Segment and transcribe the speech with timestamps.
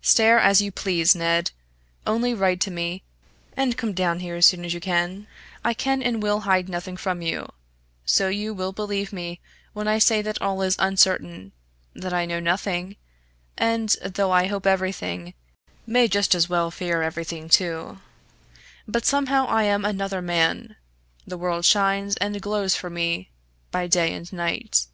[0.00, 1.50] "Stare as you please, Ned!
[2.06, 3.02] Only write to me,
[3.56, 5.26] and come down here as soon as you can.
[5.64, 7.48] I can and will hide nothing from you,
[8.04, 9.40] so you will believe me
[9.72, 11.50] when I say that all is uncertain,
[11.96, 12.94] that I know nothing,
[13.58, 15.34] and, though I hope everything,
[15.84, 17.98] may just as well fear everything too.
[18.86, 20.76] But somehow I am another man, and
[21.26, 23.30] the world shines and glows for me
[23.72, 24.86] by day and night."